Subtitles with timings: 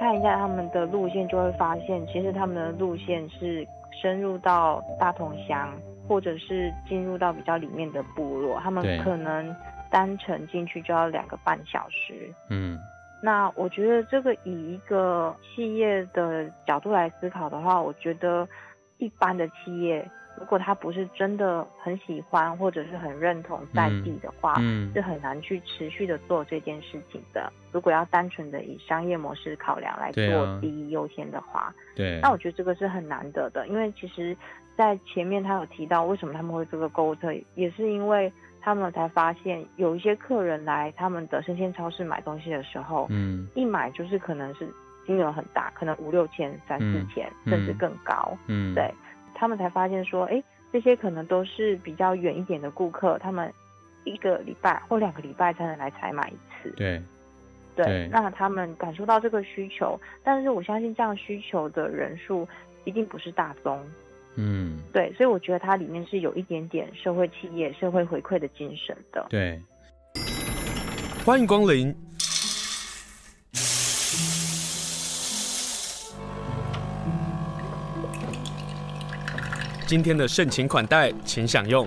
[0.00, 3.66] 细看一下他们的路线，就会发现，其实他们的路线是
[4.00, 5.70] 深入到大同乡，
[6.08, 9.54] 或者是进入到比较里面的部落，他们可能
[9.90, 12.32] 单程进去就要两个半小时。
[12.48, 12.78] 嗯，
[13.22, 18.48] 那我觉得这个以一个企业的角度来思考的话，我觉得
[18.96, 20.10] 一般的企业。
[20.50, 27.52] 如果他不是真的很喜欢或者是很认同在地的话，嗯，是很难去持续的做这件事情的。
[27.70, 33.68] 如果要单纯的以商业模式考量来做第一优先的话，对，那我觉得这个是很难得的。
[33.68, 34.36] 因为其实，
[34.76, 44.68] 在前面他有提到为什么他们会做个购物车，也是因为他们才发现有一些客人来他们的生鲜超市买东西的时候，嗯，一买就是可能是
[45.06, 48.92] 金额很大，可能五六千、三四千，嗯，甚至更高，嗯，对。
[49.40, 53.50] 他们才发现说，哎，这些可能都是比较远一点的顾客，他们
[54.04, 56.70] 一个礼拜或两个礼拜才能来采买一次。
[56.76, 57.00] 对，
[57.74, 62.46] 对，对，那他们感受到这个需求，但是我相信这样需求的人数
[62.84, 63.82] 一定不是大宗。
[64.36, 69.26] 嗯，对，所以我觉得它里面是有一点点社会企业、社会回馈的精神的。
[69.30, 69.58] 对，
[71.24, 71.96] 欢迎光临。
[79.90, 81.84] 今天的盛情款待，请享用。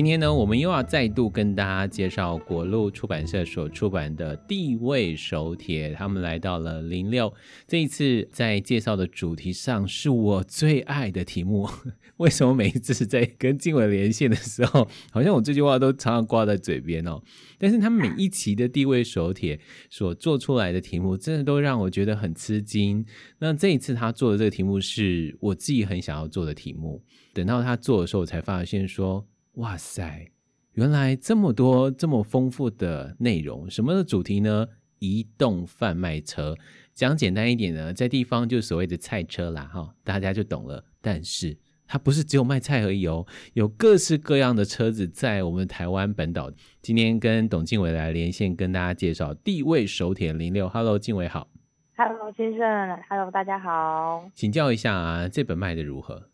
[0.00, 5.90] 今天呢，我们又要再度跟大家介绍国路出版社所出版的《地位手帖》。
[5.94, 7.30] 他们来到了零六，
[7.68, 11.68] 这一次在介绍的主题上是我最爱的题目。
[12.16, 17.20] 为什么每一次在跟静伟连线的时候，好像我这句话都常常挂在嘴边哦？
[17.58, 19.54] 但是他们每一期的《地位手帖》
[19.90, 23.04] 所做出来的题目，真的都让我觉得很吃惊。
[23.38, 27.02] 那这一次他做的这个题目，是我自己很想要做的题目。
[27.34, 29.26] 等到他做的时候，我才发现说。
[29.60, 30.30] 哇塞，
[30.72, 34.66] 原来这么多这么丰富的内容，什么的主题呢？
[35.00, 36.56] 移动贩卖车，
[36.94, 40.82] 讲简单一点呢，在地方就是所谓的菜车啦，哈，大家就懂了。
[41.02, 46.50] 但是它不是只有卖菜而已哦，有各式各样的车子在我们台湾本岛。
[46.80, 50.66] 今天跟董静伟来连线，跟大家介绍《地位手铁零六》。
[50.70, 51.48] Hello，静伟好。
[51.96, 52.98] Hello，先生。
[53.10, 54.26] Hello，大家好。
[54.34, 56.30] 请教一下啊，这本卖的如何？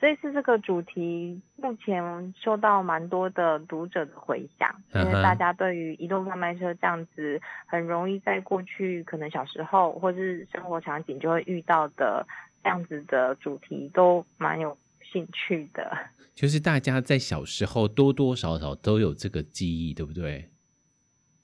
[0.00, 2.02] 这一次这个主题目前
[2.42, 12.26] 收到蛮多的读者的回响，因为大家对于移动贩卖车这样子很容易在过去可能小时候或是生活场景就会遇到的
[12.62, 14.74] 这样子的主题都蛮有
[15.12, 15.94] 兴趣的。
[16.32, 20.48] 就是大家在小时候多多少少都有这个记忆，对不对？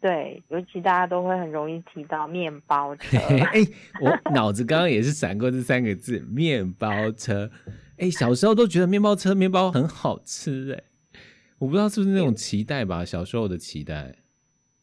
[0.01, 3.19] 对，尤其大家都会很容易提到面包车。
[3.53, 3.61] 哎，
[4.01, 7.51] 我脑子刚刚也是闪过这三个字“面包车”。
[7.99, 11.19] 哎、欸，小时候都觉得面包车面包很好吃哎，
[11.59, 14.17] 我不知道是不是那种期待吧，小时候的期待。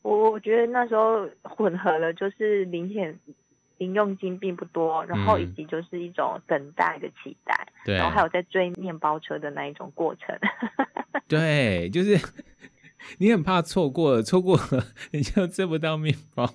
[0.02, 3.18] 我我觉得那时候混合了，就是零钱
[3.78, 10.36] 零用金并不多，然后以及就是一种等待的期待，然后还有在追面包车的那一种过程。
[11.28, 12.20] 对，就是
[13.20, 16.54] 你很怕错过了，错过了 你就吃不到面包。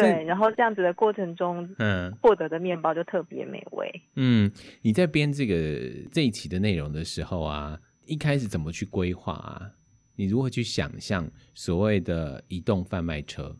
[0.00, 3.90] 对，然后这样子的过程中，嗯，获得的面包就特别美味。
[4.16, 4.50] 嗯，
[4.82, 5.54] 你在编这个
[6.12, 9.70] 这一期的内容的时候啊，一开始怎么去规划啊？
[10.16, 13.56] 你如何去想象所谓的移动贩卖车？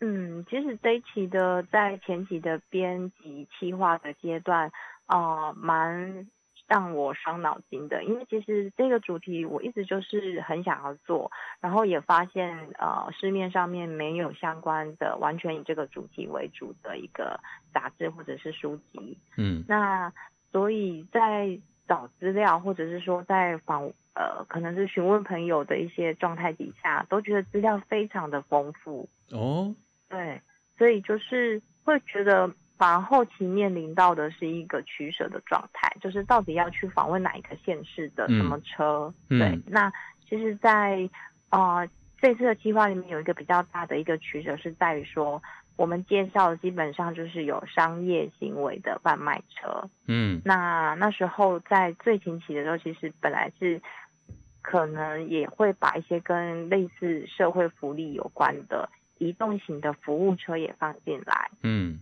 [0.00, 4.70] 嗯，其实这一期的在前期的编辑企划的阶段，
[5.06, 6.26] 呃，蛮。
[6.66, 11.30] 让我伤脑筋的，因为其实这个主题我一直就是很想要做，
[11.60, 17.38] 然后也发现呃市面上面没有相关的完全以这个主题为主的一个
[17.72, 20.10] 杂志或者是书籍，嗯，那
[20.50, 29.06] 所以在找资料或者是说在访呃可能是询问朋友的一些状态底下，都觉得资料非常的丰富。
[29.32, 29.74] 哦，
[30.08, 30.40] 对，
[30.78, 32.50] 所以就是会觉得。
[32.76, 39.14] 反而后期面临到的是一个取舍的状态，就是到底要去访问哪一个县市的什么车？
[39.28, 39.92] 嗯、对，嗯、那
[40.28, 41.08] 其实在，
[41.50, 41.88] 在呃
[42.20, 45.40] 这次的计划里面有一个比较大的一个取舍，是在于说
[45.76, 49.88] 我们介绍的基本上就是有商业行为的贩卖车。
[50.08, 53.80] 嗯，那那时候在最前期的时候，其实本来是
[54.62, 58.88] 可能也会把一些跟类似社会福利有关的
[59.18, 61.50] 移动型的服务车也放进来。
[61.62, 62.00] 嗯。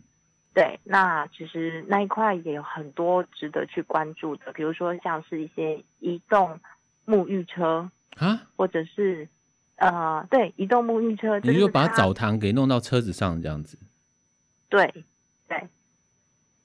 [0.54, 6.60] 对，那其实那一块也有很多值得去关注的，比如说像是一些移动
[7.06, 9.28] 沐浴车啊，或者是
[9.76, 13.78] 呃，对，移动沐浴车，你就把澡堂给弄到车子上这样子。
[14.68, 15.04] 对，
[15.48, 15.66] 对，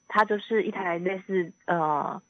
[0.06, 2.20] 它就是一台类似呃，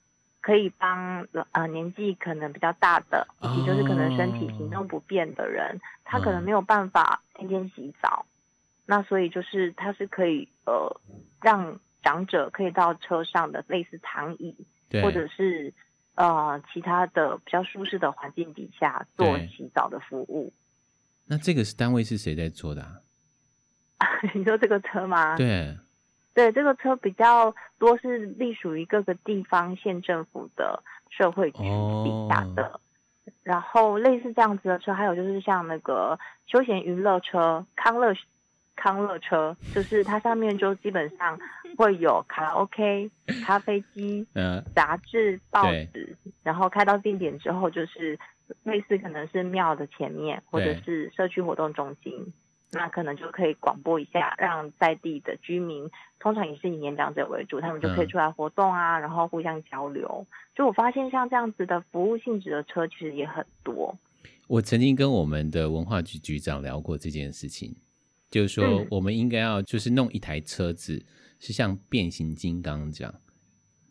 [0.40, 8.37] 可以帮呃年纪可能比较大的，以及就是可能身体行动不便的人，哦、他可能没有办法天天洗澡，嗯、
[8.90, 10.98] 那所以就是它是可以呃
[11.42, 14.56] 让长者可以到车上的类似躺椅，
[15.02, 15.70] 或者是
[16.14, 20.50] 呃其他的比较舒适的环境底下做洗澡的服务。
[21.26, 22.96] 那这个是单位是谁在做的啊？
[24.34, 25.36] 你说这个车吗？
[25.36, 25.76] 对。
[26.34, 30.80] 对，这个车比较多是隶属于各个地方县政府的
[31.10, 32.80] 社会局底下的，哦、
[33.42, 38.14] 然后类似这样子的车，还有就是像那个休闲娱乐车、康乐
[38.80, 41.38] 康乐车，就是它上面就基本上
[41.76, 43.10] 会有卡拉 OK、
[43.44, 48.18] 咖啡机、嗯、杂志、报纸，然后开到定点之后，就是
[48.62, 52.32] 类似可能是庙的前面，或者是社区活动中心。
[52.70, 55.90] 那可能就可以广播一下，让在地的居民，
[56.20, 60.26] 通常也是以年长者为主，他们就可以出来活动啊，嗯、然后互相交流。
[60.54, 63.96] 就我发现，像这样子的服务性质的车，其实也很多。
[64.48, 67.74] 我曾经跟我们的文化局局长聊过这件事情，
[68.30, 71.02] 就是说我们应该要就是弄一台车子，
[71.38, 73.14] 是像变形金刚这样。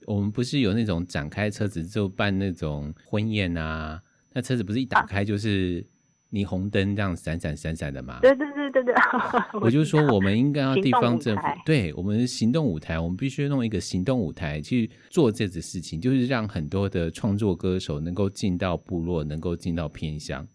[0.06, 4.01] 我们不是有那种展开车子就办那种婚宴啊？
[4.34, 5.86] 那车子不是一打开就是
[6.31, 8.19] 霓虹灯这样闪闪闪闪的吗？
[8.22, 8.54] 对对对。
[8.69, 8.94] 对对，
[9.62, 20.45] 我就说，我们应该要 地方政府，对我们行动舞台，我们必须弄一个行动舞台去做这件事情，就是让很多的创作歌手能够进到部落，能够进到偏乡，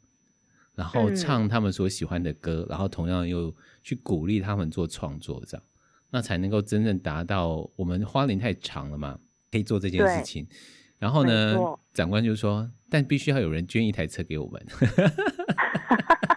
[0.74, 5.64] 然后唱他们所喜欢的歌，嗯、然后同样又去鼓励他们做创作，这样，
[6.10, 9.18] 那才能够真正达到我们花莲太长了嘛，
[9.50, 10.46] 可以做这件事情。
[10.98, 14.66] 然后呢，错长官就说，但必须要有人捐一台车给我们。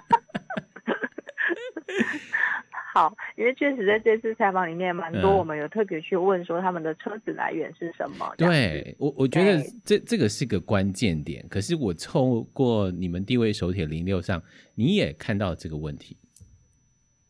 [2.96, 8.34] 好，因为确实在这次采访里面蛮多，我们有特别去问说他们的车子来源是什么。
[8.38, 11.46] 嗯、对我，我觉得这这个是个关键点。
[11.50, 14.42] 可是我透过你们地位手铁零六上，
[14.76, 16.16] 你也看到这个问题。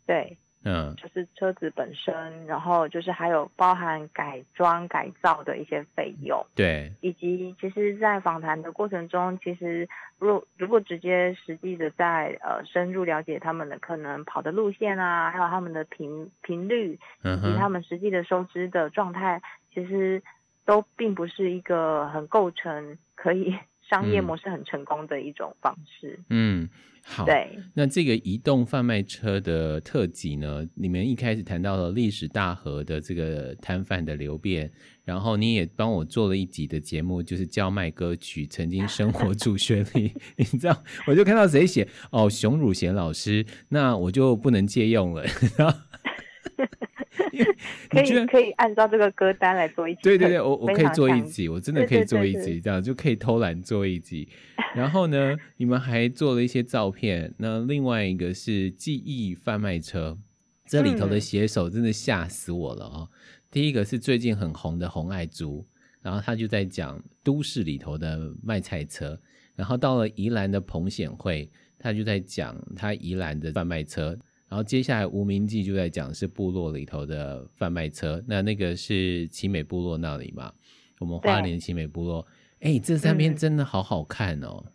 [0.06, 0.38] 对。
[0.66, 19.42] 嗯，就是车子本身，然后就是还有包含改装改造的一些费用，对，以及其实，在访谈的过程中，其实如果如果直接实际的在呃深入了解他们的可能跑的路线啊，还有他们的频频率，以及他们实际的收支的状态，嗯、
[19.72, 20.24] 其实
[20.66, 23.56] 都并不是一个很构成可以
[23.90, 26.20] 商业模式很成功的一种方式。
[26.30, 26.68] 嗯。
[27.08, 34.72] 好，对，那这个移动贩卖车的特辑呢，你们一开始谈到了历史大河的这个摊贩的流变，
[35.04, 45.24] 然后你也帮我做了一集的节目，就是叫卖歌曲曾经生活主旋律， 你知道，我就看到谁写哦，熊汝贤老师，那我就不能借用了。
[47.90, 54.28] 可以可以按照这个歌单来做一集，对对对，我我可以做一集，我真的可以做一集，这样就可以偷懒做一集。
[54.76, 60.18] 然后呢， 你们还做了一些照片，那另外一个是记忆贩卖车，
[60.66, 63.10] 这里头的写手真的吓死我了哦。
[63.10, 63.16] 嗯、
[63.50, 65.66] 第一个是最近很红的红爱珠，
[66.02, 69.18] 然后他就在讲都市里头的卖菜车，
[69.56, 71.50] 然后到了宜兰的彭显惠，
[71.80, 74.18] 他就在讲他宜兰的贩卖车。
[74.48, 80.54] 然后接下来无名记就在讲是部落里头的贩卖车，那那个是奇美部落那里嘛？
[81.00, 82.26] 我们花莲奇美部落，
[82.60, 84.64] 哎对，这三篇真的好好看哦。
[84.66, 84.72] 嗯、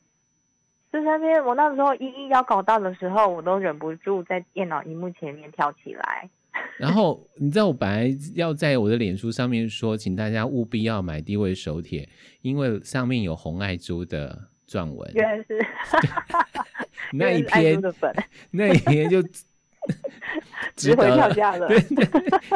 [0.93, 6.29] 这三篇我那时候一一要搞到的时候，我都忍不住在电脑荧幕前面跳起来。
[6.77, 12.09] 然后你知道我本来要在我的脸书上面说，请大家务必要买地位手帖，
[12.43, 15.11] 因为上面有红爱珠的撰文。
[15.15, 15.65] 原来是
[17.15, 17.81] 那一篇，
[18.50, 19.23] 那一篇就。
[20.77, 22.05] 值回票价了，对对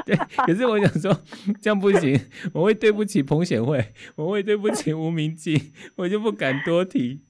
[0.05, 0.17] 对。
[0.47, 1.13] 可是我想说，
[1.61, 2.19] 这样不行，
[2.53, 3.83] 我会对不起彭显惠，
[4.15, 7.21] 我会对不起吴明记，我就不敢多提。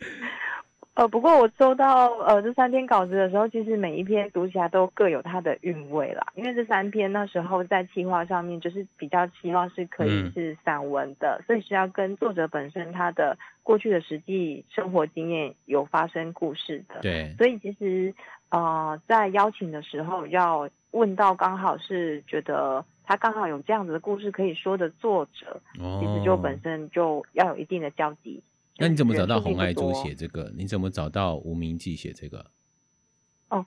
[0.94, 6.26] 呃，不过我收到呃这三篇稿子的时候，其实每一篇读起来都各有它的韵味啦。
[6.34, 17.00] 因为这三篇那时候在企划上面，就是比较希望是可以是散文的，嗯、所以是要跟作者本身他的过去的实际生活经验有发生故事的。
[17.00, 18.14] 对，所以其实。
[18.50, 28.42] 呃，在邀请的时候要问到刚好是觉得他刚好有这样子的故事可以说的作者，哦、其实就本身就要有一定的交集。
[28.76, 30.52] 那你怎么找到红爱珠写这个？
[30.56, 32.44] 你怎么找到吴明记写这个？
[33.50, 33.64] 哦，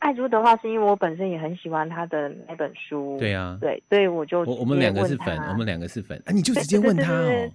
[0.00, 3.16] 爱珠的话是因为我本身也很喜欢他的那本书。
[3.20, 7.50] 对啊，对，所以我就我我们两个是粉，我们两个是粉，啊，你就直接问他哦。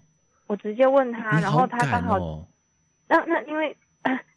[0.47, 2.47] 我直接问他，然后他刚好，哦、
[3.09, 3.75] 那那因为。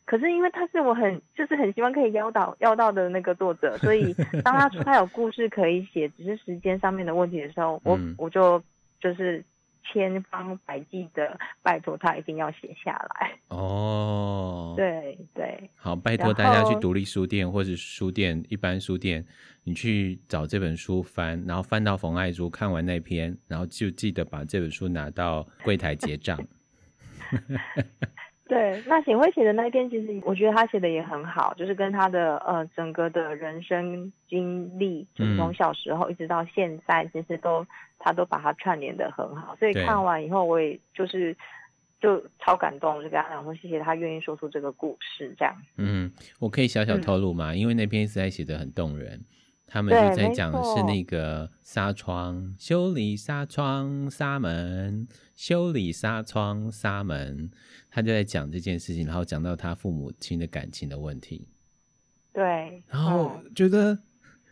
[0.04, 4.12] 可是因为他是我很就是很希望可以邀到邀到的那个作者， 所以
[4.44, 8.62] 当他他有故事可以写，只是时间上面的问题的时候，我、嗯、我就
[9.00, 9.42] 就是
[9.84, 13.32] 千方百计的拜托他一定要写下来。
[13.48, 19.24] 哦，对 对，好，拜托大家去独立书店或者书店，一般书店，
[19.64, 26.38] 你去找这本书翻，然后翻到冯爱珠看完那篇，然后就记得把这本书拿到柜台结账。
[28.48, 37.66] 对，那显慧写的那一篇，其实我觉得他写的也很好，就是跟他的呃整个的人生经历，就是从小时候一直到现在，其实都
[37.98, 39.56] 他都把它串联的很好。
[39.58, 41.34] 所以看完以后，我也就是
[42.00, 45.54] 就超感动，就跟他讲说谢谢他愿意说出这个故事，这样。
[45.78, 47.52] 嗯，我可以小小透露吗？
[47.52, 49.24] 嗯、因为那篇实在写的很动人。
[49.64, 55.08] 他们就在讲的是那个纱窗修理纱窗纱门
[55.42, 57.50] 修理纱窗纱门，
[57.90, 61.48] 他就在讲这件事情，然后讲到他父母亲的感情的问题。
[62.32, 63.98] 对，然后觉得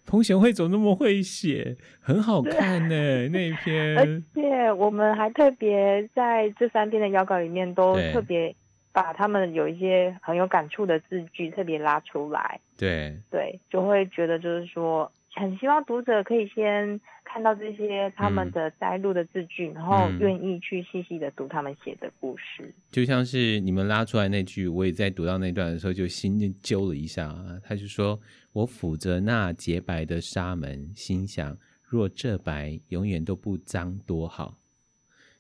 [0.05, 3.97] 彭贤惠怎么那么会写，很好看呢那一篇。
[3.97, 8.53] 而且我们还特别在这三篇的邀稿里面都特别。
[8.93, 22.75] 把他们有一些很有感触的字句特别拉出来，对对，就会觉得就是说，很希望读者可以先看到这些他们的摘录的字句，嗯、然后愿意去细细的读他们写的故事。
[22.91, 27.33] 就像是你们拉出来那句，我也在读到那段的时候就心揪了一下。
[27.63, 28.21] 他就说
[28.53, 34.59] ：“我抚着那洁白的纱门，心想若这白永远都不脏多好。”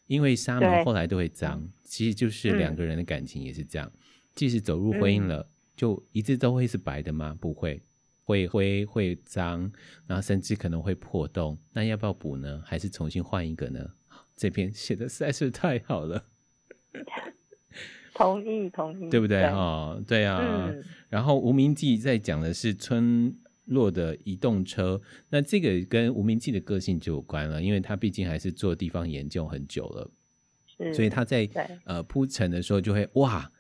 [0.07, 3.89] 因为纱门后来都会脏，其实就是两个人的感情也是这样。
[3.95, 3.99] 嗯、
[4.35, 7.37] 即使走入婚姻了，嗯、就一直都会是白的吗？
[7.41, 7.81] 不会，
[8.31, 9.71] 会灰会脏，
[10.07, 11.59] 然后甚至可能会破洞。
[11.73, 12.63] 那要不要补呢？
[12.65, 13.85] 还是重新换一个呢？
[14.37, 16.25] 这篇写的实在是太好了。
[18.15, 19.43] 同意同意，对不对？
[19.51, 20.69] 哈对，对啊。
[20.71, 23.35] 嗯、然后无名记在讲的是村
[23.65, 30.11] 落的移动车，那这个跟无名记的个性就有关了，因为他毕竟还是做地方研究很久了，
[30.95, 31.49] 所以他在
[31.85, 33.51] 呃铺陈的时候就会哇，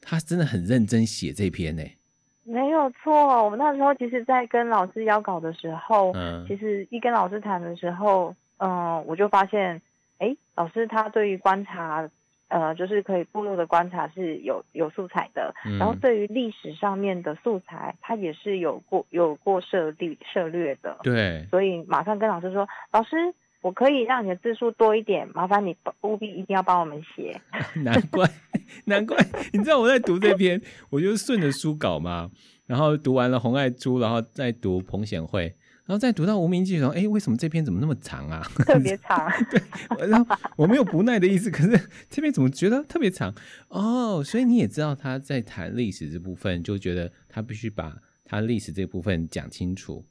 [0.00, 1.82] 他真的很认真写这篇呢。
[2.46, 9.82] 没有错，我们那时候其实，在跟老师邀稿的时候，嗯，其实一跟老师谈的时候，嗯、呃，我就发现，
[10.18, 12.08] 哎，老师他对于观察。
[12.48, 20.96] 呃，就是可以部落的观察是有有素材的，嗯、然后对于历史上面的素材，他也是有过有过涉猎涉略的。
[21.02, 23.16] 对，所以马上跟老师说，老师，
[23.66, 27.40] 我可以让你的字数多一点，麻烦你务必一定要帮我们写。
[27.82, 28.24] 难怪，
[28.86, 29.16] 难怪，
[29.52, 32.30] 你知道我在读这篇， 我就顺着书稿嘛，
[32.66, 35.56] 然后读完了红爱珠，然后再读彭显惠。
[35.84, 38.40] 然后再读到无名记的时候，哎，为什么这篇怎么那么长啊？
[38.64, 39.28] 特别长。
[39.50, 43.34] 对，然后我没有不耐的意思，可是这篇怎么觉得特别长？
[43.68, 50.04] 哦，所以你也知道他在谈历史这部分，就觉得他必须把他历史这部分讲清楚。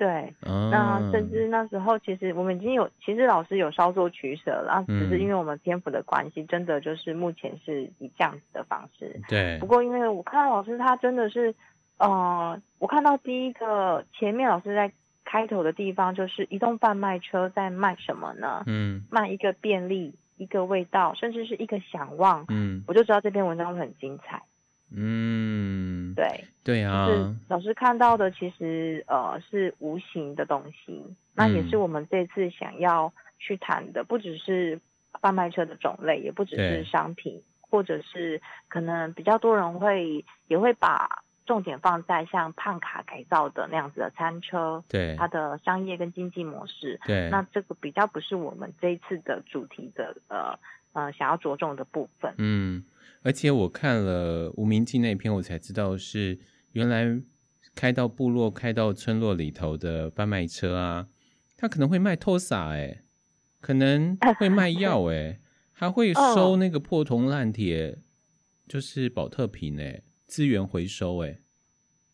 [0.00, 9.20] 对，哦、那甚至那时候其实我们已经有，其实老师有稍作取舍了，只是因为我们篇幅的关系，嗯、真的就是目前是以这样子的方式。
[9.28, 9.58] 对。
[9.60, 11.54] 不过因为我看到老师他真的是。
[12.02, 14.90] 呃，我看到第一个前面老师在
[15.22, 18.62] 开头的地方，就是移动贩卖车在卖什么呢？
[18.64, 22.46] 嗯，卖一个便利，一个味道，甚至是一个想望。
[22.48, 24.40] 嗯，我就知道这篇文章会很精彩。
[24.94, 31.04] 嗯，对，对啊，就是老师看到的其实呃是无形的东西，
[31.34, 34.80] 那也是我们这次想要去谈的，不只是
[35.20, 41.22] 贩卖车的种类，也不只是商品，或者是可能比较多人会也会把。
[41.46, 50.56] 重点放在像胖卡改造的那样子的餐车，对它的商业跟经济模式，对，那这个比较不是我们这一次的主题的呃
[50.92, 52.32] 呃想要着重的部分。
[52.38, 52.84] 嗯，
[53.22, 56.38] 而且我看了无名记那篇，我才知道是
[56.72, 57.20] 原来
[57.74, 61.08] 开到部落、开到村落里头的贩卖车啊，
[61.56, 63.02] 他可能会卖托萨哎，
[63.60, 65.40] 可能会卖 药哎，
[65.72, 67.98] 还会收那个破铜烂铁，
[68.66, 70.02] 就是保特瓶哎。
[70.26, 71.40] 资源回收，哎，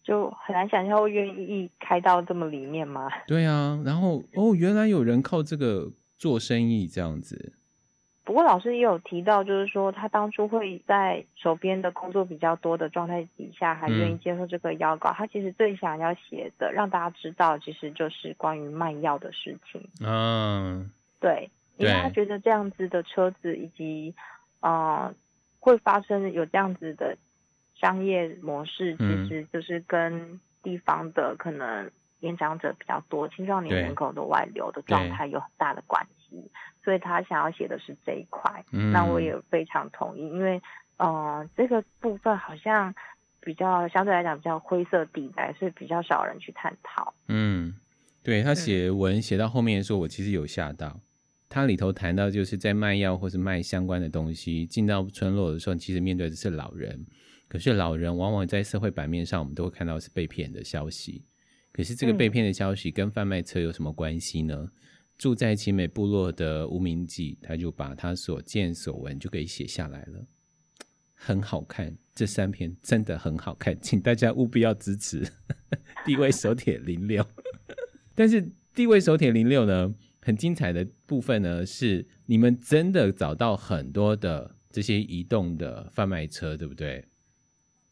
[0.02, 3.10] 就很难想象会愿意开到这么里面吗？
[3.26, 7.55] 对啊，然后哦，原来有人靠这个做生意这样子。
[8.26, 15.10] 不过老师也有提到，就是说他当初会在手边的工作比较多的状态底下，还愿意接受这个邀稿。
[15.10, 19.88] 嗯、他其实最想要写的，让大家知道，其实就是关于卖药的事情。
[20.04, 20.90] 嗯，
[21.20, 24.14] 对，因为他觉得这样子的车子以及
[24.60, 25.14] 呃
[25.58, 27.16] 会发生有这样子的。
[27.78, 31.90] 商业模式其实就是跟地方的可能
[32.20, 36.25] 年长者比较多、嗯、青少年人口的外流的状态有很大的关系，
[36.84, 38.64] 所以他想要写的是这一块。
[38.72, 40.60] 嗯、那我也非常同意，因为
[40.96, 42.94] 呃这个部分好像
[43.40, 47.14] 比较相对来讲比较灰色地带，是比较少人去探讨。
[47.28, 47.74] 嗯，
[48.22, 51.00] 对，他写文写到后面的时候，我其实有吓到。
[51.48, 57.06] 它里头谈到就是在卖药或是卖相关的东西进到村落的时候，其实面对的是老人，
[57.48, 61.24] 可是老人往往在社会版面上，我们都会看到是被骗的消息。
[61.72, 64.56] 可是这个被骗的消息跟贩卖车有什么关系呢？
[64.58, 64.70] 嗯、
[65.18, 70.26] 住在奇美部落的无名记，他就把他所见所闻就给写下来了，
[71.14, 71.96] 很好看。
[72.14, 75.30] 这三篇真的很好看，请大家务必要支持
[76.06, 77.26] 地位手帖零六。
[78.14, 87.04] 但是地位手帖零六呢，很精彩的部分呢，是你们真的找到很多的这些移动的贩卖车，对不对？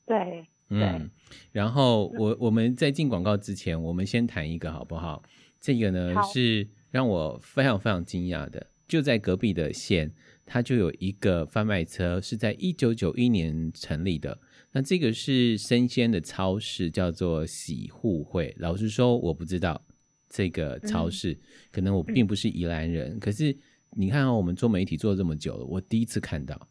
[0.06, 1.10] 对，嗯。
[1.52, 5.22] 然后我我们在进广告之前，我们先谈一个好不好？
[5.60, 10.14] 这个呢是让我非常非常惊讶的，就在隔壁的县。
[10.46, 14.38] 它就有一个贩卖车，是在一九九一年成立的。
[14.70, 18.54] 那这个是生鲜的超市，叫做喜互惠。
[18.60, 19.84] 老实说，我不知道
[20.28, 21.40] 这个超市，嗯、
[21.72, 23.16] 可能我并不是宜兰人。
[23.16, 23.56] 嗯、可是
[23.96, 26.68] 你看、哦，我们做媒体做了这么久了，我第一次看到。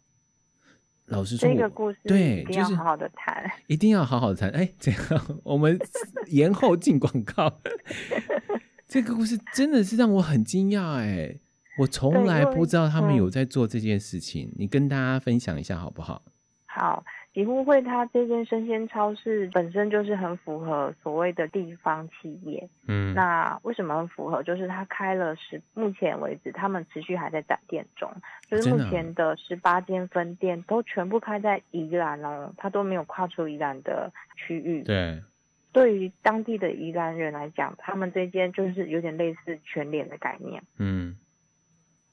[1.07, 4.49] 老实说，这个故事对，就是好好的谈，一定要好好的谈。
[4.51, 5.01] 哎，这样
[5.43, 5.77] 我们
[6.27, 7.59] 延后进广告。
[8.93, 11.35] 这个故事真的是让我很惊讶，哎。
[11.79, 16.21] 我从来不知道他们有在做这件事情，嗯、你跟大家分享一下好不好？
[16.67, 22.69] 好，喜互惠它这间生鲜超市本身就是很符合所谓的地方企业。
[22.87, 24.43] 嗯，那为什么很符合？
[24.43, 28.07] 就是它开了十，目前为止他们持续还在展店中，
[28.47, 34.83] 就是目前的十八间分店都全部开在宜兰哦，它都没有跨出宜兰的区域。
[34.83, 35.19] 对，
[35.73, 40.63] 对于当地的宜兰人来讲，他们这间就是有点类似全脸的概念。
[40.77, 41.17] 嗯。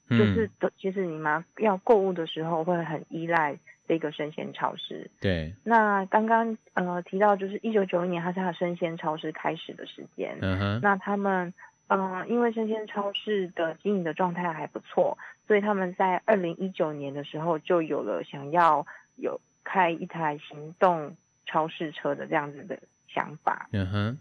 [0.08, 5.08] 就是的，其实你们要购物的时候会很依赖这个生鲜超市。
[5.20, 5.54] 对。
[5.62, 10.36] 那刚刚呃提到，就是一九九一年，它是它生鲜超市开始的时间。
[10.40, 10.80] 嗯哼。
[10.82, 11.54] 那他们
[11.86, 22.76] 嗯、呃，因为生鲜超市的经营的状态还不错，所以他们在二零一九年的时候就有了想要有开一台行动超市车的这样子的
[23.12, 23.68] 想法。
[23.72, 24.18] 嗯哼。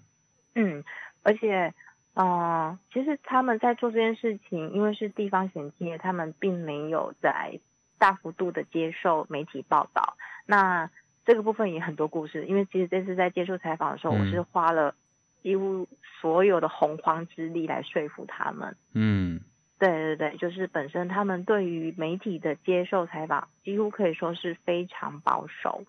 [0.56, 0.84] 嗯，
[1.24, 1.74] 而且。
[2.16, 7.58] 哦、呃，其实他们在做这件事情，因为是地方衔接，他们并没有在
[7.98, 10.18] 大幅度的接受媒体报道。
[10.46, 10.90] 那
[11.24, 14.96] 这个部分也很多故事，因为其实这次在接受采访的时候，嗯、我是花了
[15.44, 15.88] 几乎
[16.20, 18.76] 所有的洪荒之力来说服他们。
[18.94, 19.40] 嗯，
[19.78, 25.84] 对对对，就是本身他们对于媒体的接受采访，几乎可以说是非常保守。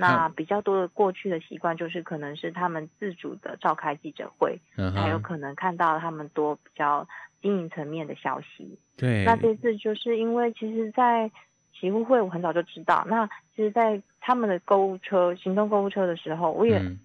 [0.00, 5.10] 那比较多的过去的习惯就是，可能是他们自主的召开记者会，还、uh-huh.
[5.10, 7.06] 有可能看到他们多比较
[7.42, 8.78] 经营层面的消息。
[8.96, 11.30] 对，那这次就是因为其实，在
[11.72, 16.98] 喜互会我很早就知道，那其实，在他们的购物车、行动购物车的时候，我也嗯，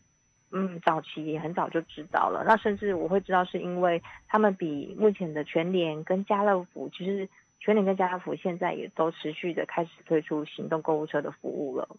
[0.51, 2.45] 嗯早期也很早就知道了。
[2.47, 7.27] 那甚至我会知道，是因为他们比目前的全联跟家乐福，其实
[7.59, 11.89] 全联跟家乐福现在也都持续的开始推出行动购物车的服务了。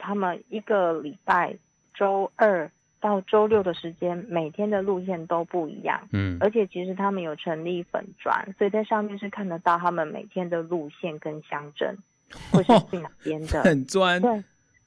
[0.00, 1.54] 他们一个礼拜
[1.94, 2.68] 周二
[3.00, 6.00] 到周六的时间，每天的路线都不一样。
[6.12, 11.96] 嗯，而且其实他们有成立粉专，所以在上面是看得到他们每天的路线跟乡镇
[12.50, 13.62] 或是去哪边的。
[13.62, 14.20] 很专。
[14.20, 14.42] 对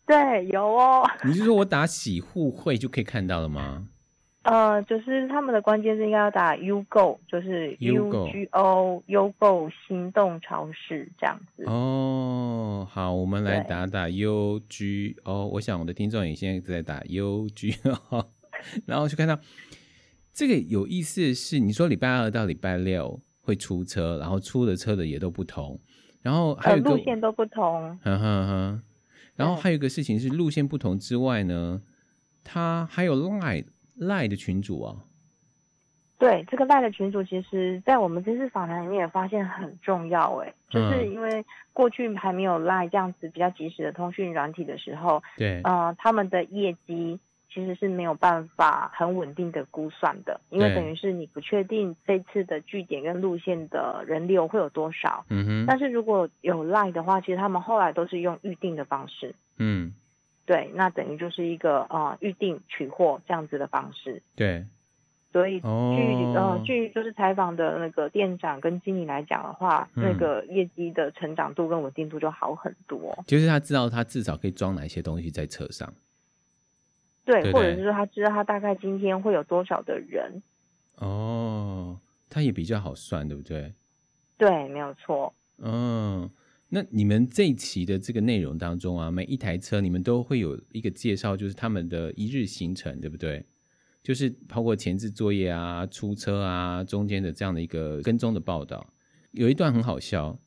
[0.05, 1.09] 对，有哦。
[1.23, 3.87] 你是说我打喜互惠就可以看到了吗？
[4.43, 11.63] 呃，就是他们的关键是应该要打 UGO，就是 U G O UGO 心动超市这样子。
[11.65, 12.42] 哦，
[12.93, 15.47] 好，我们来打打 U G O。
[15.47, 18.29] 我想我的听众也现在在打 U G O，
[18.85, 19.39] 然后就看到
[20.31, 25.79] 这个有意思的是，你说礼拜二到礼拜六会出车，然后出的车的也都不同，
[26.21, 27.97] 然后还有路线都不同。
[28.03, 28.81] 呵呵呵。
[29.35, 31.81] 然后还有一个事情是路线不同之外呢，
[32.43, 33.65] 它还有 Line。
[33.95, 35.05] 赖的群主啊，
[36.23, 59.93] 对，这个赖的群主，其实在我们这次访谈里面也发现很重要，哎，就是因为过去还没有赖这样子比较及时的通讯软体的时候，对，呃，他们的业绩其实是没有办法很稳定的估算的，因为等于是你不确定这次的据点跟路线的人流会有多少，嗯哼，但是如果有赖的话，其实他们后来都是用预定的方式，嗯。
[60.45, 64.21] 对，那等于就是一个呃预定取货这样子的方式。
[64.35, 64.65] 对，
[65.33, 73.17] 所以据、哦、呃据就是采访的那个店长跟经理来讲的话，嗯、那个业绩的成长度跟稳定度就好很多。
[73.27, 75.93] 就是他知道他至少可以装哪些东西在车上。
[77.25, 80.41] 对，对对，或者是说他知道他大概今天会有多少的人。
[80.97, 83.73] 哦，他也比较好算，对不对？
[84.37, 85.33] 对，没有错。
[85.57, 86.29] 嗯。
[86.75, 93.45] 那你们这一期的这个内容当中啊，每一台车你们都会有一个介绍，就是他们的一日行程，对不对？
[94.03, 98.93] 就是包括前置作业啊、出车啊、中间的这样的一个跟踪的报道。
[99.31, 100.37] 有一段很好笑，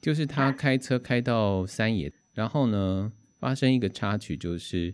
[0.00, 4.92] 就是他开车开到三野，然后呢发生一个插曲，就是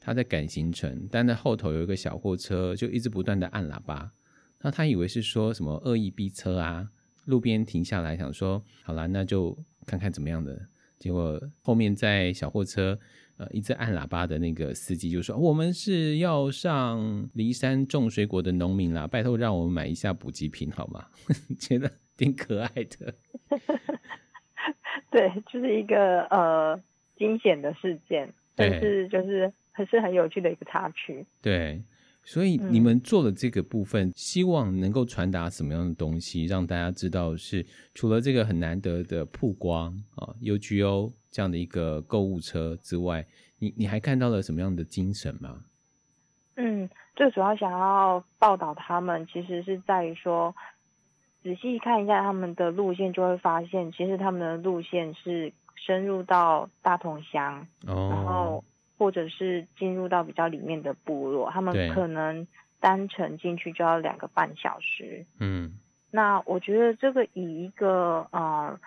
[0.00, 4.10] 他在赶行程，但在后头有一个小货车就一直不断的按喇叭，
[4.62, 6.90] 那他以为是说什么恶意逼车啊，
[7.26, 10.66] 路边停下来想说好啦，那就看看怎么样的，
[10.98, 12.98] 结果后面在小货车。
[13.36, 17.00] 呃，一直按喇叭的那个司机就说：“我们是要上
[17.34, 21.06] 骊山种水果的农民啦，拜托让我们买一下补给品好吗？”
[21.58, 23.14] 觉得挺可爱的。
[25.10, 26.80] 对，就是一个呃
[27.16, 31.24] 惊险的事件，但是就是还是很有趣的一个插曲。
[31.40, 31.82] 对。
[32.24, 43.26] 所以你们做的这个部分，嗯、希望能够传达什么样的东西，让大家知道是除了这个很难得的曝光啊，UGO 这样的一个购物车之外，
[43.58, 45.64] 你你还看到了什么样的精神吗？
[46.54, 50.54] 嗯，最主要想要报道他们，其实是在于说，
[51.42, 58.64] 仔细看一下他们的路线，就会发现，其实他们的路线是深入到大同乡，哦、然后。
[59.02, 62.46] 或者是进入到比较里面的部落，他们可能
[62.78, 65.26] 单程进去就要两个半小时。
[65.40, 65.72] 嗯，
[66.12, 68.78] 那我觉得这个以一个呃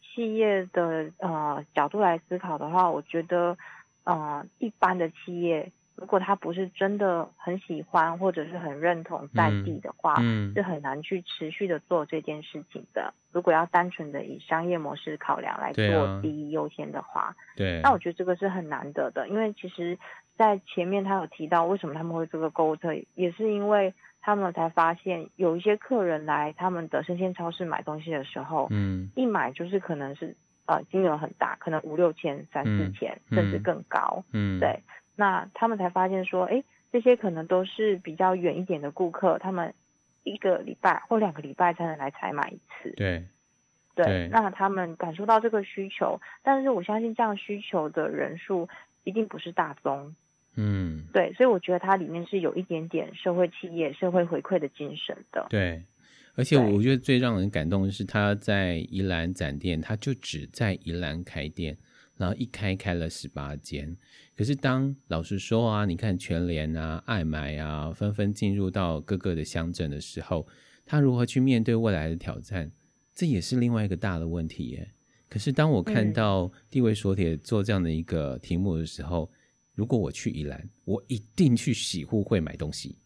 [0.00, 3.58] 企业的呃角度来思考的话，我觉得
[4.04, 5.70] 呃一般的企业。
[6.00, 13.12] 如果他不是真的很喜欢或者是很认同在地的话，嗯嗯、是很难去持续的做这件事情的。
[13.32, 19.28] 如果要单纯的以商业模式考量来做第一优先的话，对，那我觉得这个是很难得的。
[19.28, 19.98] 因为其实，
[20.36, 34.80] 在前面他有提到为什么他们会这个购物车，也是因为他们才发现有一些客人来他们的生鲜超市买东西的时候，嗯，一买就是可能是呃金额很大，可能五六千、三四千，嗯、甚至更高，嗯，对。
[35.18, 39.74] 那他们才发现说，哎，这些可能都是比较远一点的顾客，他们
[40.22, 42.92] 一个礼拜或两个礼拜才能来采买一次。
[42.96, 43.24] 对，
[43.96, 48.68] 对，对，那他们感受到这个需求，但是我相信这样需求的人数
[49.02, 50.14] 一定不是大宗。
[50.54, 55.48] 嗯，对，所以我觉得它里面是有一点点社会企业、社会回馈的精神的。
[55.50, 55.82] 对，
[56.36, 61.76] 而且我觉得最让人感动的是他在宜兰展店，他就只在宜兰开店。
[62.18, 63.96] 然后一开开了十八间，
[64.36, 70.46] 可是当老实说啊，你看全联啊、爱买啊，纷纷进入到各个的乡镇的时候，
[70.84, 72.70] 他如何去面对未来的挑战，
[73.14, 74.90] 这也是另外一个大的问题耶。
[75.28, 79.34] 可是当我看到地位所铁做这样的一个题目的时候，嗯、
[79.76, 82.96] 如果我去宜兰，我一定去喜户会买东西。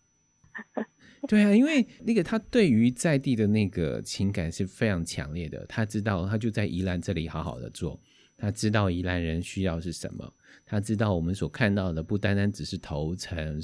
[1.28, 8.00] 对啊，因为那个他对于在地的那个情感是非常强烈的，他知道他就在宜兰这里好好的做。
[8.42, 10.34] 他知道宜兰人需要是什么，
[10.66, 13.62] 他知道我们所看到的不单单只是头层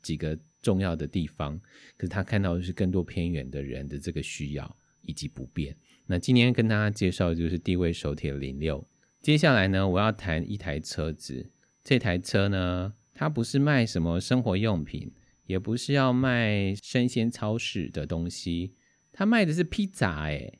[0.00, 1.60] 几个重要的地方，
[1.96, 5.76] 可是他看到的是更多偏远的人的这个需要以及不便。
[6.06, 8.86] 那今天跟大家介绍的就是地位手铁零六。
[9.20, 11.50] 接下来呢，我要谈一台车子。
[11.82, 15.10] 这台车呢，它不是卖什么生活用品，
[15.46, 18.74] 也不是要卖生鲜超市的东西，
[19.10, 20.59] 它卖的是披萨哎。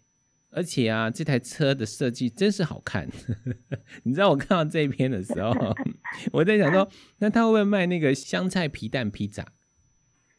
[0.51, 3.09] 而且啊，这台车的设计真是好看。
[4.03, 5.53] 你知道我看到这一篇的时候，
[6.33, 9.47] 我在想说，那他会不会卖那个香菜皮蛋披萨？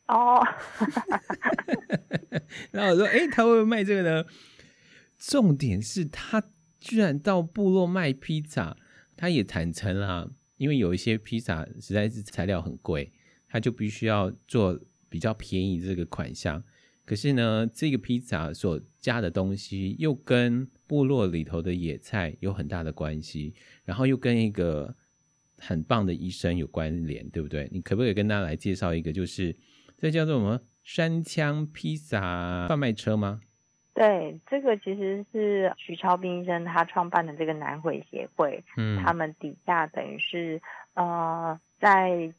[0.07, 0.45] 哦。
[2.71, 4.25] 然后我说，哎、欸，他会不会卖这个呢？
[5.17, 6.43] 重点是他
[6.79, 8.75] 居然到部落卖披萨，
[9.15, 13.13] 他也坦诚啦，因为有一些披萨实在是材料很贵，
[13.47, 16.61] 他就必须要做比较便宜的这个款项。
[17.11, 24.95] 可是呢，这个披萨所加的东西又跟部落里头的野菜有很大的关系，然后又跟一个
[25.57, 27.67] 很棒的医生有关联，对不对？
[27.69, 29.53] 你可不可以跟大家来介绍一个，就是
[29.97, 33.41] 这叫做什么山羌披萨贩卖车吗？
[33.93, 40.61] 对，这个其实是徐超斌医生他创办的这个南回协会，嗯，他们底下等于是
[40.93, 42.33] 呃，在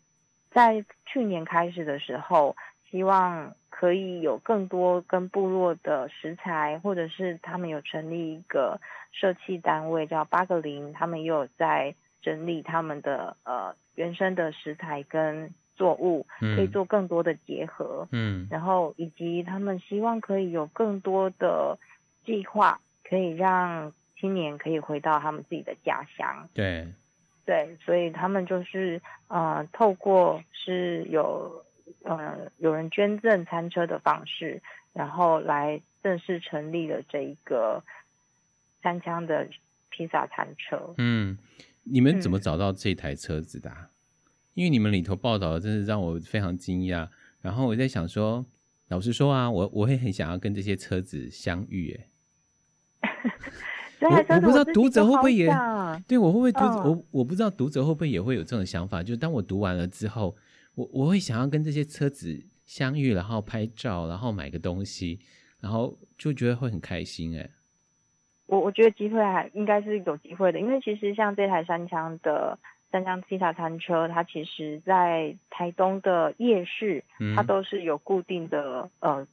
[0.51, 2.57] 在去年开始的时候，
[2.91, 3.55] 希望。
[3.83, 18.07] 可以有更多跟部落的食材，或者是他们有成立一个社企单位叫八个零，他们也有在整理他们的呃原生的食材跟作物，可以做更多的结合。
[18.13, 21.77] 嗯，然后以及他们希望可以有更多的
[22.25, 26.49] 计划，可以让青年可以回到他们自己的家乡。
[26.55, 26.87] 对，
[27.45, 31.65] 对，所以他们就是呃透过是有。
[32.05, 34.63] 呃，有人捐赠餐车的方式，
[34.93, 37.83] 然后来正式成立了这一个
[38.83, 39.49] 三枪的
[39.91, 40.95] 披萨餐车。
[40.99, 41.39] 嗯，
[41.85, 43.71] 你们怎么找到这台车子的？
[43.71, 43.89] 嗯，
[44.55, 47.09] 因为你们里头报道的真是让我非常惊讶。
[47.41, 48.45] 然后我在想说，
[48.89, 51.99] 老实说啊，我我会很想要跟这些车子相遇。
[53.01, 53.11] 哎，
[54.03, 55.53] 我，我不知道读者会不会也
[56.07, 60.37] 对我会不会读我我不知道读者会不会也会有这种想法，就是当我读完了之后，
[60.75, 65.21] 我我会想要跟这些车子相遇，然后拍照，然后买个东西，
[65.61, 67.51] 然后就觉得会很开心哎。
[68.47, 72.59] 我我觉得机会还应该是有机会的，因为其实像这台三枪的
[72.91, 79.27] 三枪披萨餐车，它其实在台东的夜市，嗯、它都是有固定的呃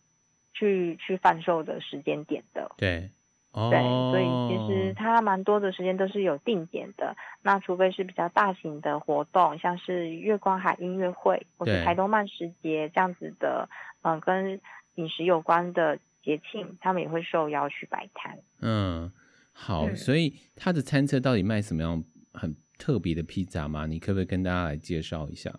[0.53, 2.71] 去去贩售的时间点的。
[2.77, 3.09] 对，
[3.59, 7.15] 哦、对，所以其实它蛮多的时间都是有定点的。
[7.41, 13.67] 那除非是比较大型的活动，像是月光海音乐会或是台东慢食节这样子的，
[14.01, 14.59] 嗯、呃，跟
[14.95, 15.99] 饮食有关的。
[16.21, 18.37] 节庆，他们也会受邀去摆摊。
[18.59, 19.09] 嗯，
[19.53, 23.85] 好，嗯、所以他的餐车到底卖什么样很特别的披萨吗？
[23.85, 25.49] 你可不可以跟大家来介绍一下，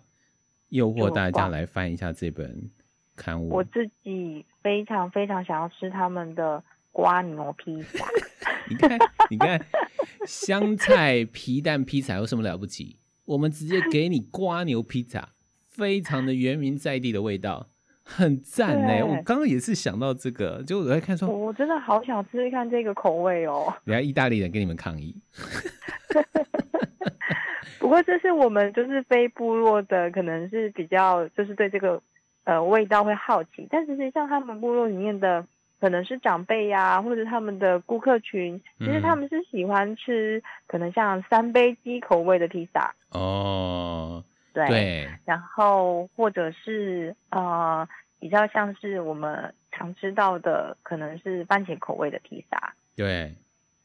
[0.69, 2.69] 诱惑大家来翻一下这本
[3.15, 3.49] 刊物？
[3.49, 8.05] 我自己非常非常想要吃他们的蜗牛披萨。
[8.69, 8.99] 你看，
[9.29, 9.65] 你看，
[10.25, 12.97] 香菜皮蛋披萨有什么了不起？
[13.25, 15.29] 我们直接给你瓜牛披萨，
[15.69, 17.67] 非常的原名在地的味道。
[18.03, 23.73] 很赞呢，我刚刚也是想到这个，就我在看说，我真的好想吃吃看这个口味哦。
[23.85, 25.15] 等下意大利人跟你们抗议。
[27.79, 32.01] 不过这是我们就是非部落的，可能是比较就是对这个
[32.43, 35.45] 呃味道会好奇，但实际上他们部落里面的
[35.81, 44.23] 可能是长辈呀、啊，或者他们的顾客群，其实他们是喜欢吃、嗯、可能像三杯鸡口味的披萨哦。
[44.53, 47.85] 对，对，然后或者是呃。
[48.21, 52.75] 比较像是我们常吃到的，可能是番茄口味的披萨。
[52.95, 53.33] 对，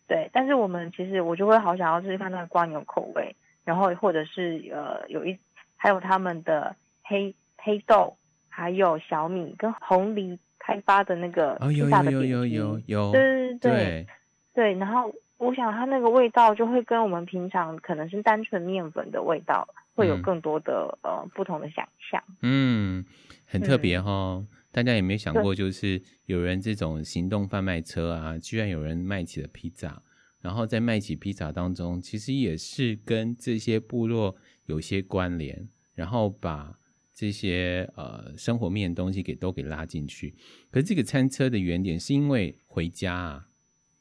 [0.07, 5.39] 对，但是我们其实我就会好想要试试看那个蜗牛口味，然后或者是呃有一
[5.75, 8.19] 还有他们的黑黑豆，
[8.51, 12.37] 还有小米跟红藜开发的那个披萨的点心。
[12.37, 13.13] 哦，有有有有有有。
[13.13, 14.07] 对对对对，
[14.55, 19.69] 对，然后我想它那个味道就会跟我们平常可能是单纯面粉的味道。
[19.97, 23.03] 会有更多的、嗯、呃不同的想象，嗯，
[23.47, 24.47] 很特别哈、哦。
[24.47, 30.03] 嗯、大家有没有想过，就是有人这种行动贩卖车啊，居然有人卖起了披萨，
[30.43, 36.79] 然后在卖起披萨当中，其实也是跟这些部落有些关联，然后把
[37.17, 40.35] 这些呃生活面的东西给都给拉进去。
[40.71, 43.47] 可是这个餐车的原点是因为回家啊。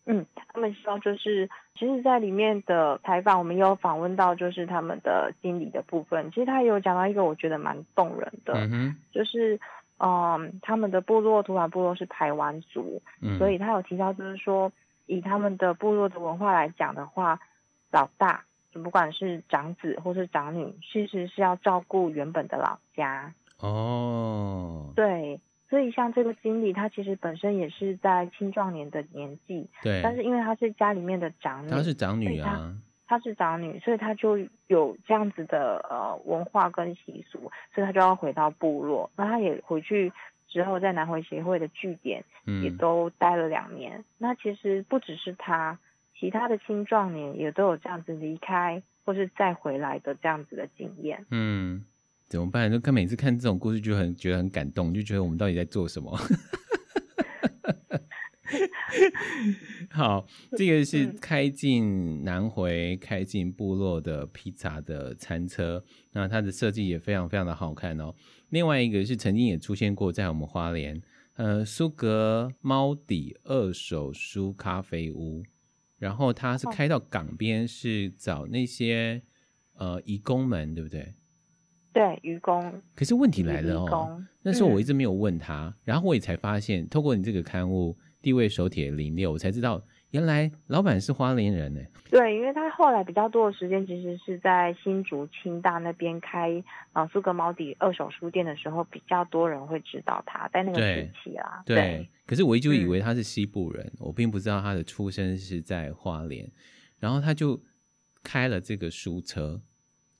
[0.08, 6.30] 嗯，他们希望就是，其实，在里面的采访，我们有访问到，就是他们的经理的部分。
[6.30, 9.60] 其实他也有讲到一个，我觉得蛮动人的，嗯、就是，
[9.98, 14.72] 嗯，他们的部落土瓦部落是排湾族，嗯、所以他有提到，就是说，
[15.08, 17.40] 以他们的部落的文化来讲的话，
[17.90, 23.34] 老大，就不管是长子或是长女，其实是要照顾原本的老家。
[23.60, 25.40] 哦，对。
[25.68, 30.00] 所以，像这个经理，他其实本身也是在青壮年的年纪，对。
[30.04, 32.72] 但是因为他是家里面的长女，她是长女啊，
[33.08, 39.10] 她是长女，所以他就有这样子的呃文化跟习俗，所以他就要回到部落。
[39.16, 40.14] 那他也回去
[40.48, 42.24] 之后，在南回协会的据点
[42.64, 43.98] 也都待了两年。
[43.98, 45.78] 嗯、那其实不只是他，
[46.20, 51.26] 其他的青壮年也都有这样子离开或是再回来的这样子的经验。
[51.32, 51.86] 嗯。
[52.28, 52.72] 怎么办？
[52.72, 56.18] 就看每次看这种故事，就很觉得很感动，就觉得我们到底在做什么？
[59.92, 60.26] 好，
[60.58, 68.16] 这个是开进南回、开进部落的披萨的餐车，那它的设计也非常非常的好看哦。
[68.50, 71.00] 另外一个是曾经也出现过在我们花莲，
[71.36, 75.44] 呃，苏格猫底二手书咖啡屋，
[76.06, 79.20] 然后他是开到港边，是找那些
[79.74, 81.16] 呃移工们，对不对？
[81.92, 82.80] 对，渔工。
[82.94, 87.92] 可是问题来了哦，那时候我一直没有问他，嗯、然后我也才发现，透过你这个刊物
[88.22, 89.84] 《地位手帖零六》，我才知道
[90.16, 91.82] 原来老板是花莲人呢。
[92.10, 101.62] 对，因为他后来比较多的时间，其实是在新竹清大那边开啊苏格猫底二手书店的时候，比较多人会知道他，在那个时期啦。
[101.66, 106.50] 对，对可是我一直以为他是西部人，嗯、我并不知道他的出生是在花莲，
[106.98, 107.62] 然后他就
[108.24, 109.62] 开了这个书车。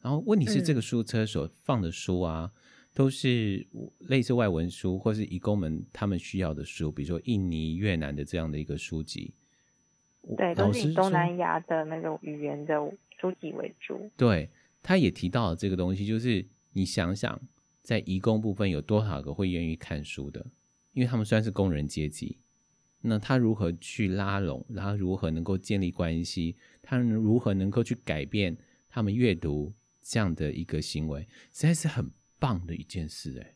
[0.02, 2.60] 然后问题是，这个书车所放的书啊，嗯、
[2.94, 3.66] 都是
[4.00, 9.34] 类似外文书，或是移工们他们需要的书，比如说印尼、越南的这样的一个书籍。
[10.38, 12.76] 对，都是以东南亚的那种语言的
[13.20, 14.10] 书籍为主。
[14.18, 14.50] 对，
[14.82, 17.40] 他也提到了这个东西，就是你想想，
[17.82, 20.46] 在移工部分有多少个会愿意看书的？
[20.94, 22.38] 因为他们算是工人阶级，
[23.02, 24.66] 那他如何去拉拢？
[24.70, 26.56] 然后如何能够建立关系？
[26.82, 28.58] 他如何能够去改变
[28.90, 29.74] 他们阅读？
[30.08, 33.56] 这样的一个行为，实在是很棒的一件事哎。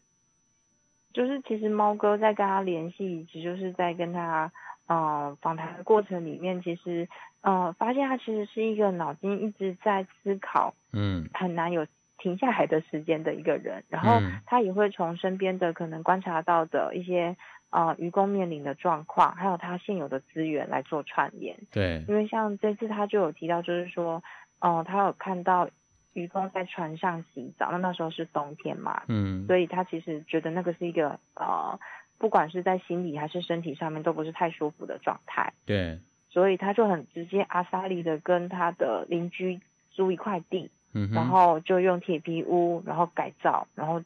[1.13, 4.51] 就是其实猫哥在跟他联系，以及就是在跟他
[4.89, 7.07] 呃访谈的过程里面，其实
[7.39, 13.85] 呃发现他其实是一个脑筋一直在思考，嗯，很难有停下来的时间的一个人。
[13.87, 17.37] 然后他也会从身边的可能观察到的一些
[17.69, 21.55] 呃愚公面临的状况，还有他现有的资源来做串联。
[21.71, 24.21] 对，因为像这次他就有提到，就是说，
[24.59, 25.69] 哦、呃，他有看到。
[26.13, 31.79] 愚公在船上洗澡，那那时候是冬天嘛，嗯，所以他其实觉得那个是一个呃，
[32.19, 44.03] 不管是在心理还是身体上面都不是太舒服的状态，对，所以他就很直接阿萨利的跟他的邻居租一块地，嗯，然后就用铁皮屋，然后改造，然后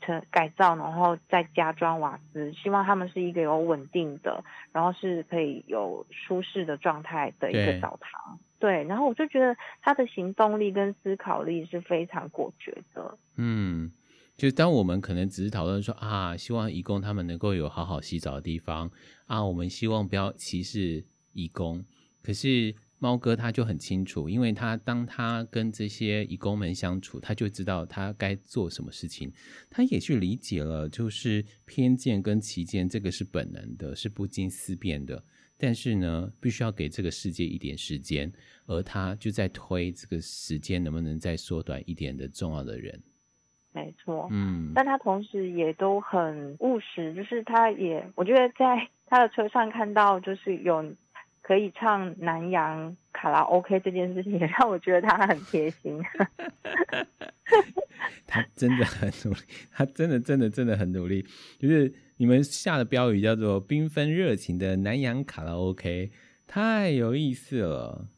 [0.00, 8.38] 成改造，然后再加装瓦斯，希望他们是一个有稳定的，然后是可以有舒适的状态的一个澡堂。
[8.58, 13.16] 对，然后我就觉得他的行动力跟思考力是非常果决的。
[13.36, 13.92] 嗯，
[14.38, 18.88] 就当我们可能只是讨论说啊，希望义工他们能够有好好洗澡的地方
[19.26, 21.84] 啊，我们希望不要歧视义工。
[22.22, 29.32] 可是猫哥他就很清楚，因为他当他跟这些义工们相处，他就知道他该做什么事情。
[29.68, 35.24] 他也去理解了，就是偏见跟歧见，这个是本能的，是不经思辨的。
[35.56, 38.32] 但是呢，必须要给这个世界一点时间，
[38.66, 43.02] 而他就在推这个时间能不能再缩短一点的重要的人。
[43.72, 50.84] 没错，嗯，但他同时也都很务实，就是他也，我觉得在 他的车上看到就是有
[51.42, 56.02] 可以唱南洋卡拉 OK 这件事情，也让我觉得他很贴心。
[58.26, 59.40] 他真的很努力，
[59.72, 61.24] 他真的真的真的很努力，
[61.58, 61.92] 就是。
[62.20, 66.10] 你们下的标语叫做“缤纷热情的南洋卡拉 OK”，
[66.48, 68.08] 太有意思了。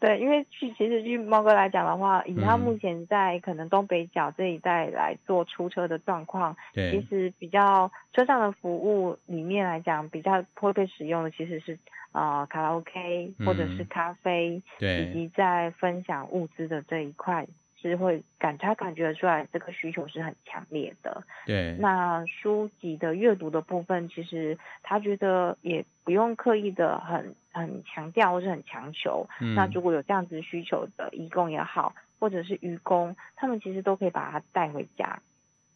[0.00, 11.78] 对，因为去其实据猫哥来讲的话，以他目前在可能东北角这一带来做出车的状况，对，其实比较车上的服务里面来讲，比较会被使用的其实是
[12.12, 17.46] 啊、呃、卡拉 OK 或者是咖啡，对，以及在分享物资的这一块。
[17.80, 21.22] 是会感他感觉出来，这个需求是很强烈的。
[21.46, 29.26] 对，那书籍的阅读的部分，其实他觉得也不用刻意的很很强调或是很强求。
[29.40, 29.54] 嗯。
[29.54, 35.20] 那如果有这样子需求的义工也好，或者是愚工，他们其实都可以把它带回家。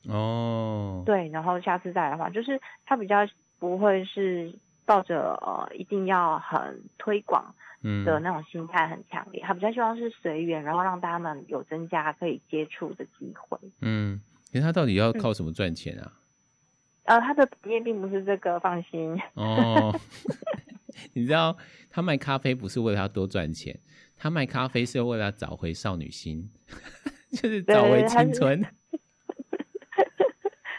[0.07, 1.03] 哦。
[1.07, 3.27] 对，然后下次再来的话，就是他比较
[3.59, 4.53] 不会是
[4.85, 7.55] 抱着呃一定要很推广。
[8.05, 13.59] 的那种心态很强烈，他比较希望是随缘，然后让他们有增加可以接触的机会。
[13.83, 16.13] 嗯，可是他到底要靠什么赚钱啊？
[17.05, 19.21] 嗯、呃，他的职业并不是这个，放心。
[19.35, 19.95] 哦，
[21.13, 21.59] 你知道
[21.91, 23.79] 他卖咖啡不是为了他多赚钱，
[24.17, 26.51] 他卖咖啡是为了找回少女心，
[27.33, 28.65] 就是找回青春。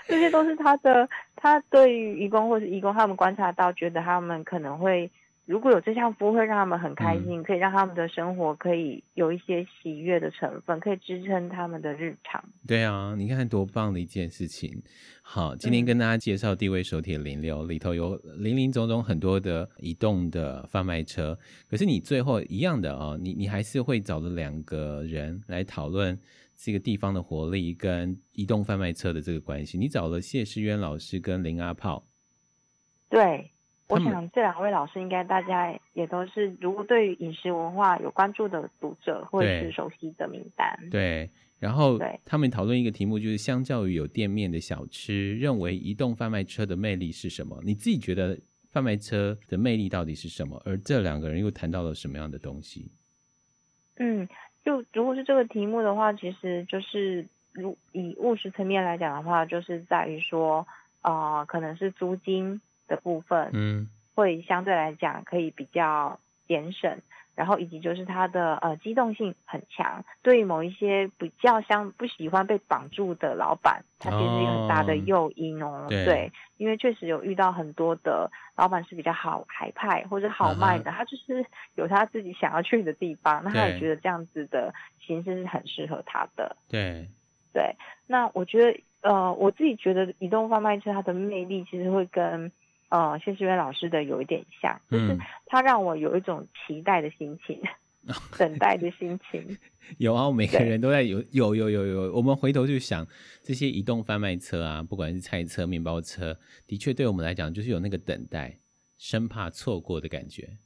[0.07, 5.11] 这些都是他的，他对于义工或是义工，他们观察到，觉得他们可能会。
[5.45, 12.43] 如果有这项服务，会让他们很开心，嗯，可以让他们的生活可以有一些喜悦的成分，可以支撑他们的日常。
[12.67, 14.81] 对啊，你看多棒的一件事情。
[15.21, 21.37] 好，今天跟大家介绍地位手铁零六里头有林林总总很多的移动的贩卖车，
[21.69, 26.19] 可是你最后一样的哦，你你还是会找了两个人来讨论
[26.55, 29.77] 这个地方的活力跟移动贩卖车的这个关系。
[29.77, 32.03] 你找了谢世渊老师跟林阿炮。
[33.09, 33.51] 对。
[33.87, 40.89] 我想这两位老师应该大家也都是，如果对于饮食文化有关注的读者，或者是熟悉的名单。
[40.89, 47.61] 对，然后他们讨论一个题目，就是相较于有店面的小吃，认为移动贩卖车的魅力是什么？
[47.63, 48.39] 你自己觉得
[48.71, 50.59] 贩卖车的魅力到底是什么？
[50.65, 52.91] 而这两个人又谈到了什么样的东西？
[53.97, 54.27] 嗯，
[54.63, 60.65] 就如果是这个题目的话，其实就是如以务实层面来讲的话，就是在于说，
[61.01, 62.59] 啊、呃，可能是租金。
[62.87, 66.99] 的部分，嗯，会相对来讲可以比较节省，
[67.35, 87.09] 然后以及就是它的呃机动性很强，对于某一些比较相不喜欢被绑住的老板，它其实是一个很大的诱因哦，哦对，对，因为确实有遇到很多的老板是比较好海派或者好卖的，他就是有他自己想要去的地方，那他也觉得这样子的形式是很适合他的，对，
[87.51, 87.75] 对，
[88.07, 92.51] 那我觉得呃我自己觉得移动贩卖车它的魅力其实会跟
[92.89, 97.59] 呃，谢诗渊老师的有一点像，就是他让我有一种期待的心情，
[98.07, 99.57] 嗯、 等待的心情。
[99.97, 102.13] 有啊，我每个人都在有有有有有。
[102.13, 103.05] 我们回头就想，
[103.41, 108.57] 这些移动贩卖车啊，不管是菜车、面包车，的确对我们来讲，就是有那个等待，
[108.97, 110.57] 生怕错过的感觉。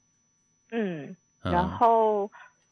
[0.71, 2.31] 嗯，然后。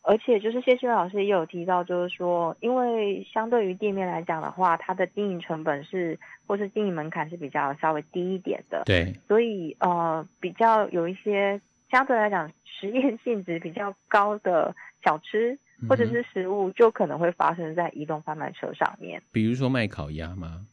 [0.10, 11.60] 而且就是谢谢老师也有提到，就是说，因为相对于店面来讲的话，它的经营成本是或是经营门槛是比较稍微低一点的，对，所以呃比较有一些
[11.92, 19.22] 相对来讲实验性质比较高的小吃或者是食物，就可能会发生在移动贩卖车上面。
[19.34, 20.66] 比如说卖烤鸭吗？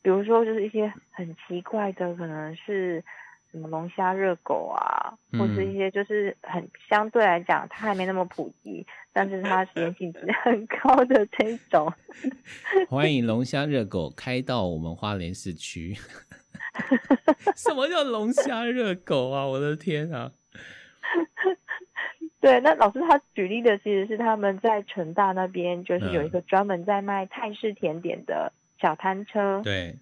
[0.00, 3.02] 比如说就是一些很奇怪的，可能是。
[3.54, 11.92] 什么龙虾热狗啊，或是一些就是很相对来讲，它还没那么普及，但是它实验性质很高的这种。
[12.90, 15.96] 欢迎龙虾热狗开到我们花莲市区。
[17.54, 19.46] 什么叫龙虾热狗啊？
[19.46, 20.32] 我的天啊！
[22.40, 29.60] 对，那老师他举例的其实是他们在成大那边，就是有一个专门在卖泰式甜点的小摊车。
[29.62, 29.96] 对。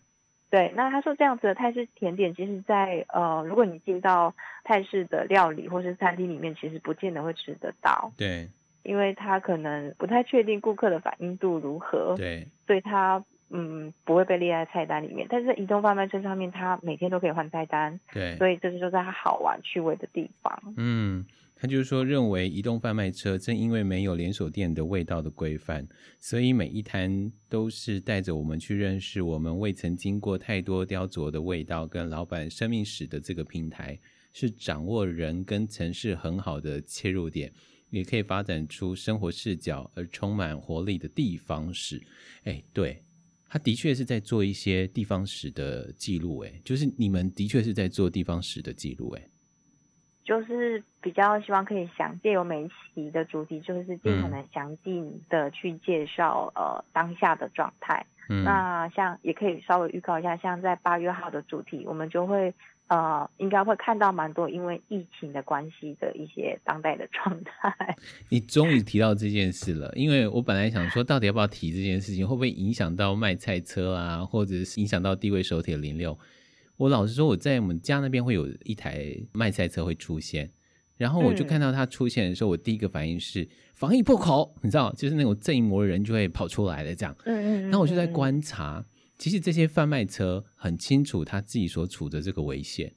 [0.52, 4.34] 对，那他说这样子的泰式甜点，其实在呃，如果你进到
[4.64, 8.12] 泰式的料理或是餐厅里面，其实不见得会吃得到。
[8.18, 8.46] 对，
[8.82, 12.14] 因为他可能不太确定顾客的反应度如何。
[12.18, 15.26] 对，所以他嗯不会被列在菜单里面。
[15.30, 17.98] 但是在移动贩卖车上面，他每天都可以换菜单。
[18.12, 20.62] 对，所以这就是他好玩趣味的地方。
[20.76, 21.24] 嗯。
[21.62, 25.86] 他就是说，认为移动贩卖车正因为没有连锁店的味道的规范，
[26.18, 33.96] 所以每一摊都是带着我们去认识我们未曾经过太多雕琢的味道跟老板生命史的这个平台，
[34.32, 37.52] 是掌握人跟城市很好的切入点，
[37.90, 42.02] 也可以发展出生活视角而充满活力的地方史。
[42.42, 43.00] 哎，对，
[43.48, 46.38] 他的确是在做一些地方史的记录。
[46.40, 49.10] 哎，就是你们的确是在做地方史的记录。
[49.10, 49.28] 哎。
[50.24, 58.06] 就是比较希望可以详借由每一期的主题，就是尽可能详尽的去介绍、嗯、呃当下的状态。
[58.28, 62.54] 嗯，那像也可以稍微预告一下，像在八月号的主题，我们就会
[62.86, 67.96] 呃应该会看到蛮多因为疫情的关系的一些当代的状态。
[68.30, 76.16] 你终于提到这件事了，因为我本来想说，到底要不要提这件事情，会不会影响到卖菜车啊，或者是影响到地位手铁零六？
[76.82, 80.50] 我老实说，我在我们家那边会有一台卖菜车会出现，
[80.96, 87.16] 然后我就看到它出现的时候，我第一个反应是防疫破口，你知道，就是那种正义魔人就会跑出来的这样。
[87.24, 87.62] 嗯嗯。
[87.70, 88.84] 然后我就在观察，
[89.16, 92.92] 其实这些贩卖车很清楚他自己所处的这个危险，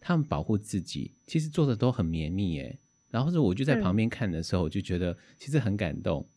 [0.00, 2.78] 他们保护自己，其实做的都很绵密耶。
[3.08, 6.28] 然后是我就在旁边看的时候，我就觉得其实很感动，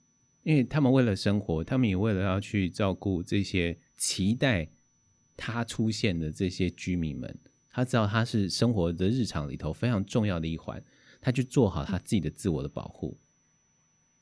[0.44, 4.70] 因为他们为了生活，他们也为了要去照顾这些期待。
[5.36, 7.38] 他出现的这些居民们，
[7.70, 10.84] 他知道他是生活的日常里头非常重要的一环，
[11.20, 13.18] 他去做好他自己的自我的保护。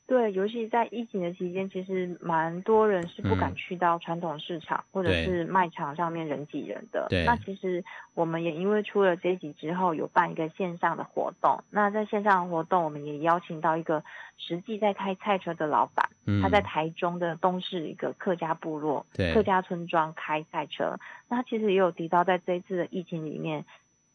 [0.04, 7.06] 对，尤其在疫情的期间，其实蛮多人是不敢去到传统市场、嗯、或者是卖场上面人挤人的。
[7.24, 7.82] 那其实
[8.12, 11.62] 我们也因为出了这一集之后，有办一个线上的活动。
[11.70, 14.04] 那在线上的活动，我们也邀请到一个
[14.36, 20.98] 实际在开菜车的老板，嗯、他在台中的东势一个客家部落、客家村庄开菜车。
[21.28, 23.64] 那他其实也有提到，在这一次的疫情里面，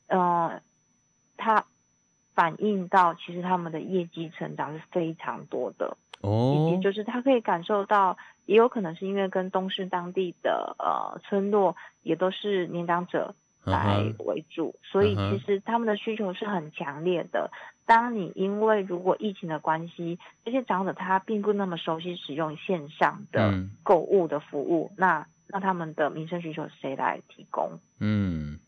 [0.07, 0.61] 呃，
[1.37, 1.65] 他。
[2.37, 8.15] 反映到其实他们的业绩成长是非常多的哦，以及就是他可以感受到，
[8.45, 13.33] 也有可能是因为跟东市当地的呃村落也都是年长者
[13.63, 17.49] 来为主，嗯、所以其实他们的需求是很强烈的。
[17.51, 17.57] 嗯、
[17.87, 27.79] 当你因为如果疫情的关系，这些长者他并不那么熟悉使用线上的购物的服务，嗯、那那他们的民生需求谁来提供？
[27.99, 28.59] 嗯。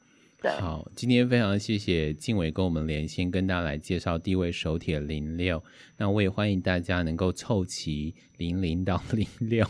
[0.41, 5.61] 好，今天非常谢谢静伟跟我们连线，跟大家来介绍地位手铁零六。
[5.97, 9.67] 那我也欢迎大家能够凑齐零零到零六。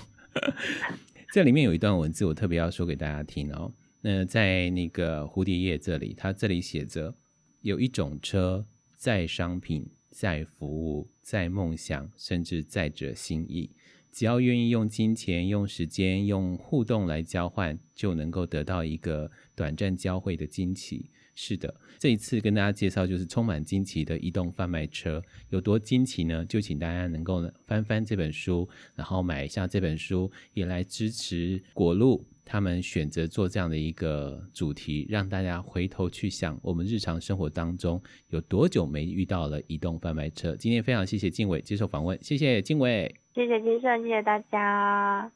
[1.33, 3.73] 这里面有一段文字，我特别要说给大家听哦。
[4.01, 7.15] 那在那个蝴蝶页这里，它这里写着：
[7.61, 8.63] 有一种车，
[8.95, 13.71] 载商品，载服务，载梦想，甚至载着心意。
[14.19, 21.09] 只要愿意用金钱、用时间、用互动来交换，就能够得到一个短暂交汇的惊奇。
[21.35, 26.45] 是的，这一次跟大家介绍就是充满惊奇的移动贩卖车，有多惊奇呢？
[26.47, 40.55] 就请大家能够翻翻这本书，然后买一下这本书，也来支持果路他们选择做这样的一个主题，让大家回头去想我们日常生活当中有多久没遇到了移动贩卖车。
[40.55, 43.13] 今天非常谢谢静伟接受访问，谢谢静伟。
[43.35, 45.31] 谢谢金盛，谢谢大家。